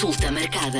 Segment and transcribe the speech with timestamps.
[0.00, 0.78] Consulta marcada.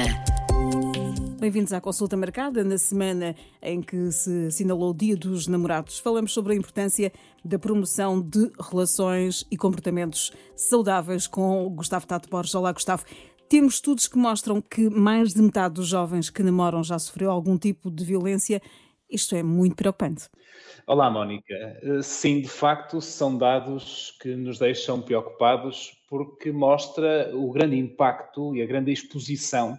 [1.39, 2.65] Bem-vindos à consulta marcada.
[2.65, 7.13] Na semana em que se assinalou o Dia dos Namorados, falamos sobre a importância
[7.45, 12.55] da promoção de relações e comportamentos saudáveis com Gustavo Tato Borges.
[12.55, 13.05] Olá, Gustavo.
[13.47, 17.59] Temos estudos que mostram que mais de metade dos jovens que namoram já sofreu algum
[17.59, 18.63] tipo de violência.
[19.11, 20.31] Isto é muito preocupante.
[20.87, 21.55] Olá, Mónica.
[21.55, 28.57] Eh, sim, de facto, são dados que nos deixam preocupados porque mostra o grande impacto
[28.57, 29.79] e a grande exposição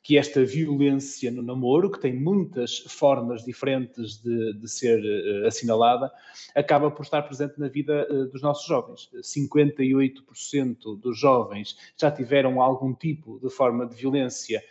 [0.00, 6.12] que esta violência no namoro, que tem muitas formas diferentes de, de ser uh, assinalada,
[6.54, 9.10] acaba por estar presente na vida uh, dos nossos jovens.
[9.20, 14.62] 58% dos jovens já tiveram algum tipo de forma de violência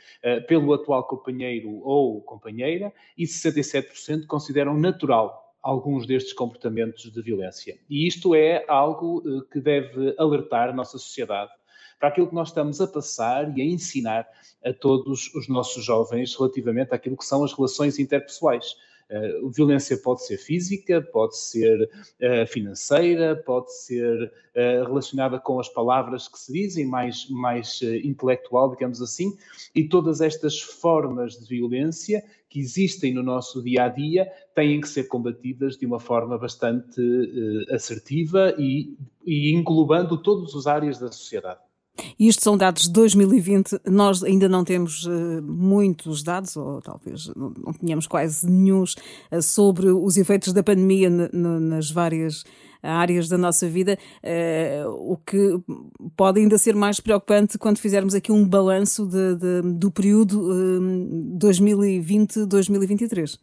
[0.48, 7.78] pelo atual companheiro ou companheira e 67% consideram natural alguns destes comportamentos de violência.
[7.90, 11.52] E isto é algo eh, que deve alertar a nossa sociedade
[12.00, 14.28] para aquilo que nós estamos a passar e a ensinar
[14.66, 18.76] a todos os nossos jovens relativamente àquilo que são as relações interpessoais.
[19.12, 25.68] Uh, violência pode ser física, pode ser uh, financeira, pode ser uh, relacionada com as
[25.68, 29.38] palavras que se dizem, mais, mais intelectual, digamos assim,
[29.76, 34.88] e todas estas formas de violência que existem no nosso dia a dia têm que
[34.88, 37.02] ser combatidas de uma forma bastante
[37.70, 38.96] assertiva e,
[39.26, 41.60] e englobando todas as áreas da sociedade.
[42.18, 43.80] E isto são dados de 2020.
[43.86, 49.42] Nós ainda não temos uh, muitos dados, ou talvez não, não tenhamos quase nenhum, uh,
[49.42, 52.44] sobre os efeitos da pandemia nas várias
[52.84, 55.60] áreas da nossa vida, uh, o que
[56.16, 60.42] pode ainda ser mais preocupante quando fizermos aqui um balanço de, de, do período
[61.40, 63.38] 2020-2023.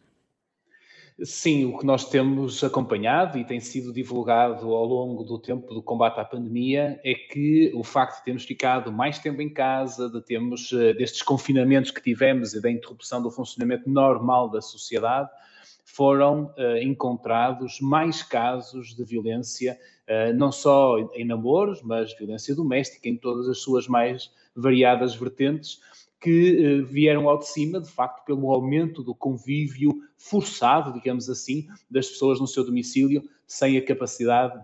[1.23, 5.83] Sim, o que nós temos acompanhado e tem sido divulgado ao longo do tempo do
[5.83, 10.21] combate à pandemia é que o facto de termos ficado mais tempo em casa, de
[10.21, 15.29] termos eh, destes confinamentos que tivemos e da interrupção do funcionamento normal da sociedade,
[15.83, 23.09] foram uh, encontrados mais casos de violência, uh, não só em namoros, mas violência doméstica
[23.09, 25.81] em todas as suas mais variadas vertentes,
[26.19, 31.67] que uh, vieram ao de cima, de facto, pelo aumento do convívio forçado, digamos assim,
[31.89, 34.59] das pessoas no seu domicílio, sem a capacidade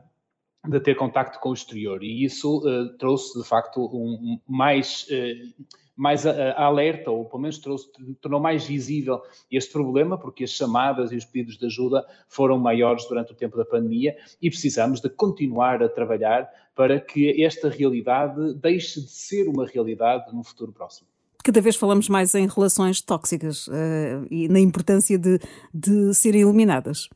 [0.67, 2.03] de ter contacto com o exterior.
[2.03, 5.63] E isso uh, trouxe, de facto, um, mais, uh,
[5.95, 7.89] mais alerta, ou pelo menos trouxe,
[8.19, 13.05] tornou mais visível este problema, porque as chamadas e os pedidos de ajuda foram maiores
[13.07, 18.55] durante o tempo da pandemia e precisamos de continuar a trabalhar para que esta realidade
[18.55, 21.07] deixe de ser uma realidade no futuro próximo
[21.45, 25.39] cada vez falamos mais em relações tóxicas uh, e na importância de,
[25.71, 27.07] de serem eliminadas.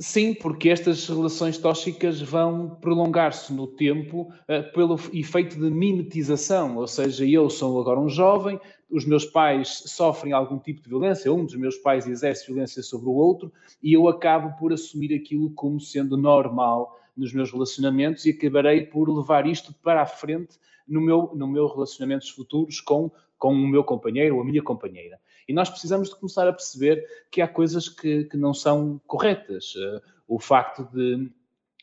[0.00, 6.88] Sim, porque estas relações tóxicas vão prolongar-se no tempo uh, pelo efeito de mimetização, ou
[6.88, 8.60] seja, eu sou agora um jovem,
[8.90, 13.08] os meus pais sofrem algum tipo de violência, um dos meus pais exerce violência sobre
[13.08, 18.30] o outro, e eu acabo por assumir aquilo como sendo normal nos meus relacionamentos e
[18.30, 20.56] acabarei por levar isto para a frente
[20.86, 25.20] no meu, no meu relacionamentos futuros com, com o meu companheiro ou a minha companheira.
[25.46, 29.74] E nós precisamos de começar a perceber que há coisas que, que não são corretas.
[29.74, 31.30] Uh, o facto de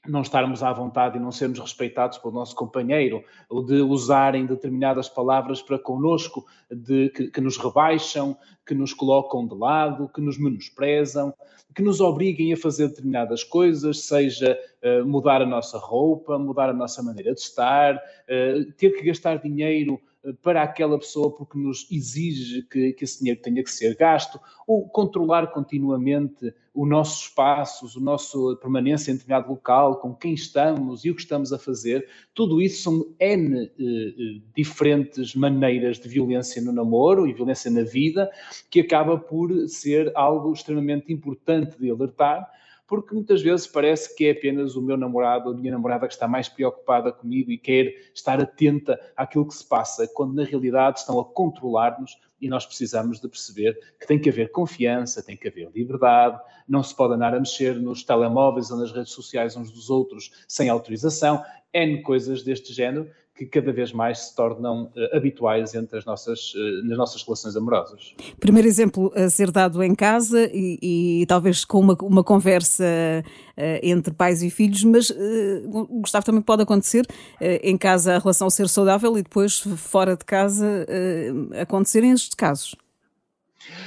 [0.08, 5.10] não estarmos à vontade e não sermos respeitados pelo nosso companheiro, ou de usarem determinadas
[5.10, 10.38] palavras para connosco, de, que, que, nos rebaixam, que nos colocam de lado, que nos
[10.38, 11.34] menosprezam,
[11.76, 16.74] que nos obriguem a fazer determinadas coisas, seja uh, mudar a nossa roupa, mudar a
[16.74, 20.00] nossa maneira de estar, uh, ter que gastar dinheiro
[20.42, 24.88] para aquela pessoa porque nos exige que, que esse dinheiro tenha que ser gasto, ou
[24.88, 31.10] controlar continuamente o nosso espaço, a nossa permanência em determinado local, com quem estamos e
[31.10, 36.62] o que estamos a fazer, tudo isso são N eh, eh, diferentes maneiras de violência
[36.62, 38.30] no namoro e violência na vida,
[38.70, 42.46] que acaba por ser algo extremamente importante de alertar,
[42.88, 46.14] porque muitas vezes parece que é apenas o meu namorado ou a minha namorada que
[46.14, 51.00] está mais preocupada comigo e quer estar atenta àquilo que se passa, quando na realidade
[51.00, 55.48] estão a controlar-nos e nós precisamos de perceber que tem que haver confiança, tem que
[55.48, 59.72] haver liberdade, não se pode andar a mexer nos telemóveis ou nas redes sociais uns
[59.72, 61.44] dos outros sem autorização,
[61.74, 66.54] N coisas deste género que cada vez mais se tornam uh, habituais entre as nossas,
[66.54, 68.16] uh, nas nossas relações amorosas.
[68.40, 73.62] Primeiro exemplo a ser dado em casa e, e talvez com uma, uma conversa uh,
[73.84, 75.12] entre pais e filhos, mas
[75.90, 77.06] Gustavo também pode acontecer
[77.42, 80.86] em casa a relação ser saudável e depois fora de casa
[81.60, 82.76] acontecerem estes casos.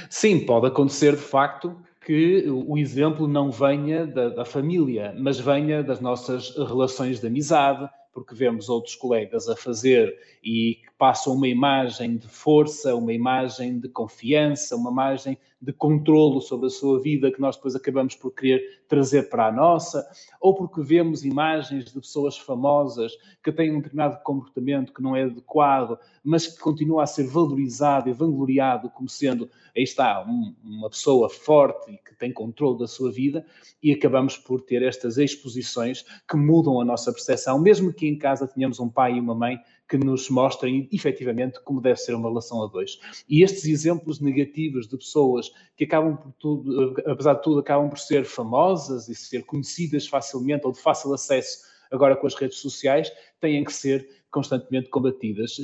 [0.09, 1.75] Sim, pode acontecer de facto
[2.05, 7.87] que o exemplo não venha da, da, família, mas venha das nossas relações de amizade,
[8.19, 10.13] porque vemos outros colegas a fazer
[10.43, 16.39] e que passam uma imagem de força, uma imagem de confiança, uma imagem de controlo
[16.41, 20.07] sobre a sua vida que nós depois acabamos por querer trazer para a nossa,
[20.39, 23.11] ou porque vemos imagens de pessoas famosas
[23.43, 28.09] que têm um determinado comportamento que não é adequado, mas que continua a ser valorizado
[28.09, 32.87] e vangloriado como sendo, aí está, um, uma pessoa forte e que tem controle da
[32.87, 33.45] sua vida,
[33.83, 38.47] e acabamos por ter estas exposições que mudam a nossa percepção, mesmo que em casa
[38.47, 39.59] tenhamos um pai e uma mãe
[39.89, 42.99] que nos mostrem efetivamente como deve ser uma relação a dois.
[43.27, 47.97] E estes exemplos negativos de pessoas que acabam por tudo, apesar de tudo, acabam por
[47.97, 53.11] ser famosas e ser conhecidas facilmente ou de fácil acesso agora com as redes sociais,
[53.39, 55.57] têm que ser constantemente combatidas.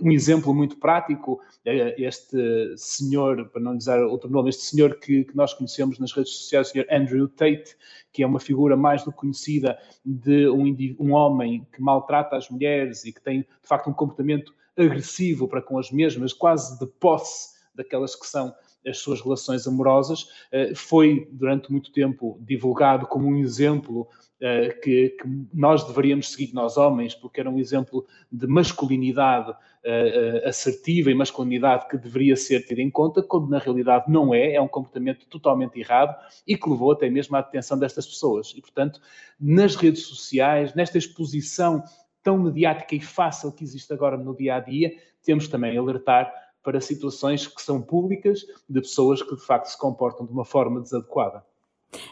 [0.00, 5.24] Um exemplo muito prático, é este senhor, para não dizer outro nome, este senhor que,
[5.24, 7.76] que, nós conhecemos nas redes sociais, o senhor Andrew Tate,
[8.12, 12.48] que é uma figura mais do que conhecida de um, um homem que maltrata as
[12.48, 16.86] mulheres e que tem, de facto, um comportamento agressivo para com as mesmas, quase de
[16.86, 18.54] posse daquelas que são
[18.86, 24.08] as suas relações amorosas, eh, foi durante muito tempo divulgado como um exemplo
[24.40, 30.48] eh, que, que, nós deveríamos seguir, nós homens, porque era um exemplo de masculinidade uh,
[30.48, 34.60] assertiva e masculinidade que deveria ser tida em conta, quando na realidade não é, é
[34.60, 36.14] um comportamento totalmente errado
[36.46, 38.52] e que levou até mesmo à detenção destas pessoas.
[38.54, 39.00] E, portanto,
[39.40, 41.82] nas redes sociais, nesta exposição
[42.22, 44.92] tão mediática e fácil que existe agora no dia a dia,
[45.24, 46.32] temos também alertar
[46.66, 50.80] para situações que são públicas de pessoas que de facto se comportam de uma forma
[50.80, 51.44] desadequada.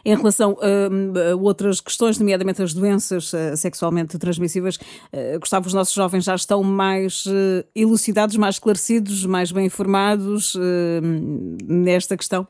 [0.05, 5.93] Em relação a, outras questões, nomeadamente as doenças uh, sexualmente transmissíveis, uh, Gustavo, os nossos
[5.93, 10.53] jovens já estão mais uh, elucidados, mais esclarecidos, mais bem informados
[11.67, 12.47] nesta questão?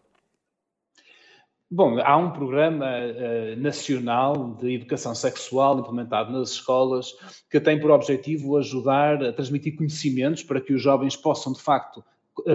[1.76, 7.12] Bom, há um programa uh, nacional de educação sexual implementado nas escolas
[7.52, 12.02] que tem por objetivo ajudar a transmitir conhecimentos para que os jovens possam, de facto,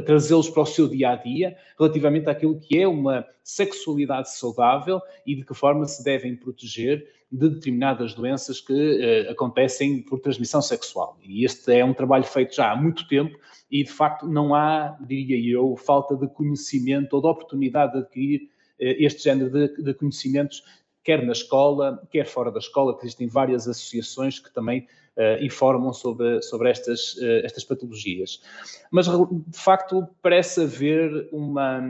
[0.06, 5.34] trazê-los para o seu dia a dia relativamente àquilo que é uma sexualidade saudável e
[5.34, 11.18] de que forma se devem proteger de determinadas doenças que uh, acontecem por transmissão sexual.
[11.22, 13.38] E este é um trabalho feito já há muito tempo
[13.70, 18.48] e, de facto, não há, diria eu, falta de conhecimento ou de oportunidade de adquirir
[18.80, 20.64] este género de, de conhecimentos
[21.02, 24.86] quer na escola, quer fora da escola, que existem várias associações que também
[25.16, 28.42] uh, informam sobre, sobre estas, uh, estas patologias.
[28.90, 31.82] Mas, de facto, parece haver uma,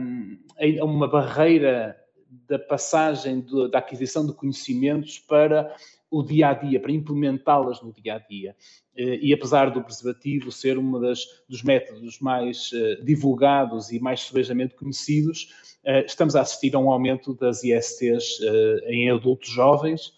[0.81, 2.00] uma barreira
[2.47, 5.75] da passagem da aquisição de conhecimentos para
[6.09, 8.55] o dia a dia, para implementá-las no dia a dia.
[8.95, 10.91] Eh, e apesar do preservativo ser um
[11.47, 12.71] dos métodos mais
[13.03, 15.53] divulgados e mais sebejamente conhecidos,
[16.05, 18.39] estamos a assistir a um aumento das ISTs
[18.87, 20.13] em adultos jovens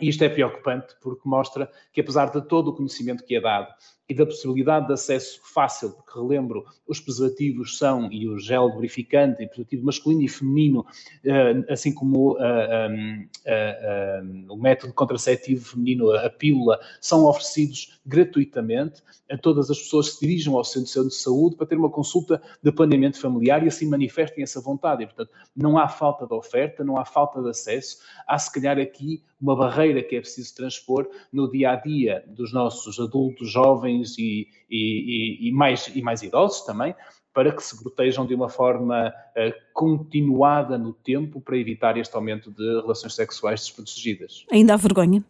[0.00, 3.72] e isto é preocupante porque mostra que, apesar de todo o conhecimento que é dado
[4.08, 9.42] e da possibilidade de acesso fácil, porque relembro, os preservativos são, e o gel lubrificante,
[9.42, 10.84] e preservativo masculino e feminino,
[11.24, 19.38] eh, assim como eh, eh, o método contraceptivo feminino, a pílula, são oferecidos gratuitamente a
[19.38, 22.72] todas as pessoas que se dirijam ao centro de saúde para ter uma consulta de
[22.72, 25.04] planeamento familiar e assim manifestem essa vontade.
[25.04, 28.78] E, portanto, não há falta de oferta, não há falta de acesso, há se calhar
[28.78, 33.91] aqui uma barreira que é preciso transpor no dia a dia dos nossos adultos, jovens,
[33.92, 36.94] jovens e, e, e, mais, e mais idosos também,
[37.32, 42.50] para que se protejam de uma forma uh, continuada no tempo para evitar este aumento
[42.50, 44.44] de relações sexuais desprotegidas.
[44.50, 45.24] Ainda há vergonha?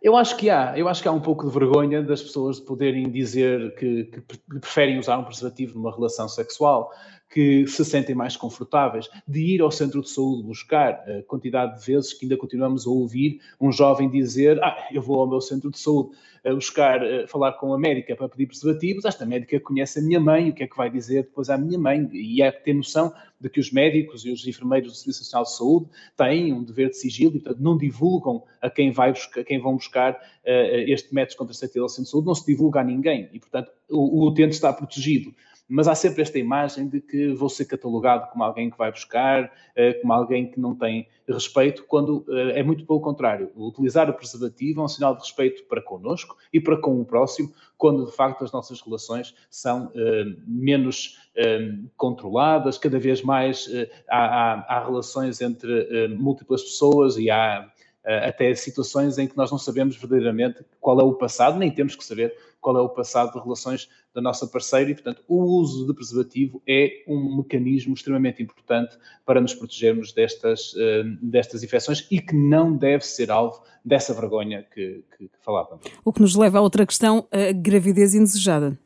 [0.00, 2.62] Eu acho que há, eu acho que há um pouco de vergonha das pessoas de
[2.62, 4.20] poderem dizer que, que
[4.60, 6.92] preferem usar um preservativo numa relação sexual
[7.30, 11.84] que se sentem mais confortáveis, de ir ao centro de saúde buscar a quantidade de
[11.84, 15.70] vezes que ainda continuamos a ouvir um jovem dizer: Ah, eu vou ao meu centro
[15.70, 19.98] de saúde a buscar, a falar com a médica para pedir preservativos, esta médica conhece
[19.98, 22.08] a minha mãe, o que é que vai dizer depois à minha mãe?
[22.12, 25.56] E é ter noção de que os médicos e os enfermeiros do Serviço Nacional de
[25.56, 29.60] Saúde têm um dever de sigilo e, portanto, não divulgam a quem, vai buscar, quem
[29.60, 33.28] vão buscar uh, este método contraceptivo ao centro de saúde, não se divulga a ninguém
[33.32, 35.34] e, portanto, o, o utente está protegido
[35.68, 39.52] mas há sempre esta imagem de que vou ser catalogado como alguém que vai buscar,
[39.76, 43.50] eh, como alguém que não tem respeito, quando eh, é muito pelo contrário.
[43.54, 47.52] Utilizar o preservativo é um sinal de respeito para connosco e para com o próximo,
[47.76, 51.18] quando de facto as nossas relações são eh, menos
[51.96, 53.70] controladas, cada vez mais
[54.10, 57.70] há, há, há relações entre múltiplas pessoas e há
[58.08, 62.04] até situações em que nós não sabemos verdadeiramente qual é o passado, nem temos que
[62.04, 65.94] saber qual é o passado de relações da nossa parceira e, portanto, o uso de
[65.94, 72.34] preservativo é um mecanismo extremamente importante para nos protegermos destas, uh, destas infecções e que
[72.34, 75.84] não deve ser alvo dessa vergonha que, que, que falávamos.
[76.04, 78.78] O que nos leva a outra questão, a gravidez indesejada.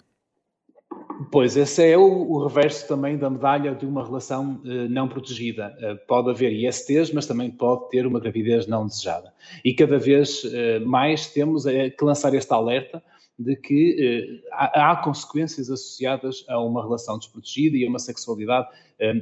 [1.30, 5.76] Pois, esse é o, o, reverso também da medalha de uma relação uh, não protegida.
[5.78, 9.32] Uh, pode haver ISTs, mas também pode ter uma gravidez não desejada.
[9.64, 13.02] E cada vez uh, mais temos que lançar este alerta
[13.38, 18.68] de que há, há, consequências associadas a uma relação desprotegida e a uma sexualidade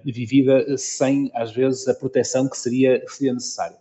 [0.04, 3.78] vivida sem, às vezes, a proteção que seria, que seria necessária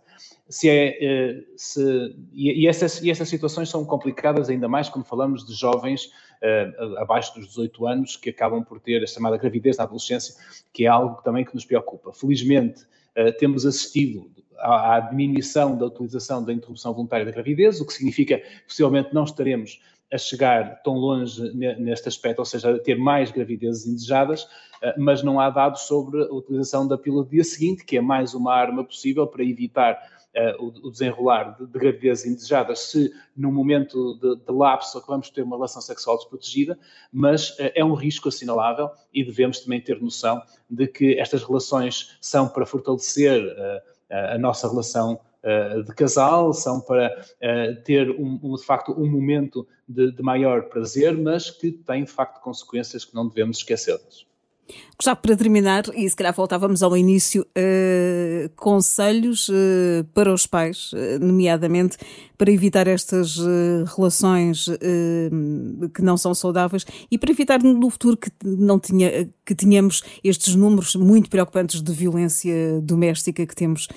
[0.50, 5.54] se é, se, e, essas, e essas situações são complicadas ainda mais quando falamos de
[5.54, 10.34] jovens uh, abaixo dos 18 anos que acabam por ter a chamada gravidez na adolescência,
[10.72, 12.12] que é algo também que nos preocupa.
[12.12, 12.82] Felizmente,
[13.16, 14.28] uh, temos assistido
[14.58, 19.24] à, diminuição da utilização da interrupção voluntária da gravidez, o que significa que possivelmente não
[19.24, 19.80] estaremos
[20.12, 24.48] a chegar tão longe neste aspecto, ou seja, a ter mais gravidezes indesejadas,
[24.82, 28.00] eh, mas não há dados sobre a utilização da pílula do dia seguinte, que é
[28.00, 30.00] mais uma arma possível para evitar
[30.36, 35.42] uh, o, desenrolar de, de gravidezes indesejadas se no momento de, de lapso de ter
[35.42, 36.78] uma relação sexual desprotegida,
[37.12, 42.16] mas uh, é um risco assinalável e devemos também ter noção de que estas relações
[42.20, 43.90] são para fortalecer uh,
[44.34, 45.20] a nossa relação
[45.86, 47.08] de casal, são para
[47.86, 52.10] ter um, um, de facto um momento de, de maior prazer, mas que têm de
[52.10, 54.26] facto consequências que não devemos esquecê-las.
[55.00, 60.92] Gostava para terminar, e se calhar voltávamos ao início, uh, conselhos uh, para os pais,
[60.92, 61.96] uh, nomeadamente
[62.36, 63.36] para evitar estas
[63.94, 64.66] relações
[65.94, 70.54] que não são saudáveis e para evitar no futuro que, não tinha, que tenhamos estes
[70.54, 73.88] números muito preocupantes de violência doméstica que temos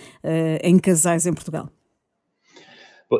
[0.62, 1.70] em casais em Portugal.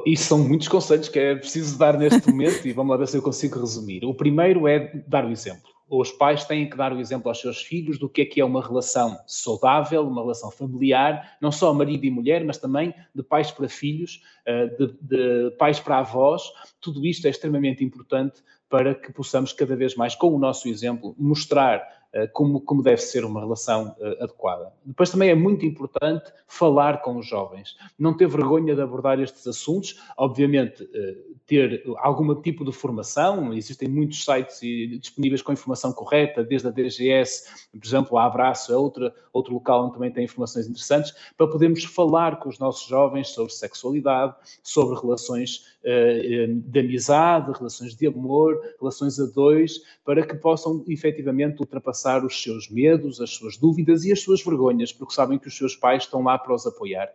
[0.06, 3.16] Isso são muitos conselhos que é preciso dar neste momento e vamos lá ver se
[3.16, 4.04] eu consigo resumir.
[4.04, 7.62] O primeiro é dar o exemplo os pais têm que dar o exemplo aos seus
[7.62, 12.06] filhos do que é que é uma relação saudável, uma relação familiar, não só marido
[12.06, 16.44] e mulher, mas também de pais para filhos, eh, de, de pais para avós.
[16.82, 21.16] Tudo isto é extremamente importante para que possamos cada vez mais, com o nosso exemplo,
[21.18, 21.88] mostrar
[22.32, 24.72] como, como deve ser uma relação uh, adequada.
[24.86, 29.48] Depois também é muito importante falar com os jovens, não ter vergonha de abordar estes
[29.48, 34.60] assuntos, obviamente uh, ter algum tipo de formação, existem muitos sites
[35.02, 39.86] disponíveis com informação correta, desde a DGS, por exemplo, a Abraço é outra, outro local
[39.86, 45.00] onde também tem informações interessantes, para podermos falar com os nossos jovens sobre sexualidade, sobre
[45.00, 52.42] relações de amizade, relações de amor, relações a dois, para que possam efetivamente ultrapassar os
[52.42, 56.04] seus medos, as suas dúvidas e as suas vergonhas, porque sabem que os seus pais
[56.04, 57.10] estão lá para os apoiar.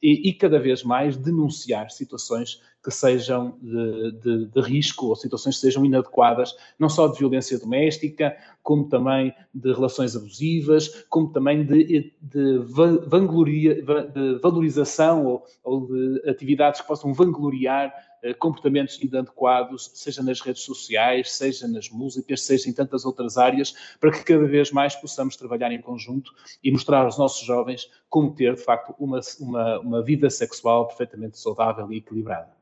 [0.00, 5.56] E, e cada vez mais denunciar situações que sejam de, de, de, risco ou situações
[5.56, 11.66] que sejam inadequadas, não só de violência doméstica, como também de relações abusivas, como também
[11.66, 12.58] de, de,
[13.06, 17.92] vangloria, de valorização ou, ou de atividades que possam vangloriar
[18.38, 24.10] comportamentos inadequados, seja nas redes sociais, seja nas músicas, seja em tantas outras áreas, para
[24.10, 26.32] que cada vez mais possamos trabalhar em conjunto
[26.62, 31.38] e mostrar aos nossos jovens como ter, de facto, uma, uma, uma vida sexual perfeitamente
[31.38, 32.58] saudável e equilibrada.